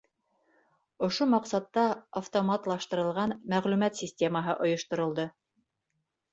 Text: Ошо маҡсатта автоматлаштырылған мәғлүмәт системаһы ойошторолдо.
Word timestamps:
Ошо 1.07 1.27
маҡсатта 1.33 1.83
автоматлаштырылған 2.23 3.37
мәғлүмәт 3.55 4.03
системаһы 4.03 4.59
ойошторолдо. 4.67 5.31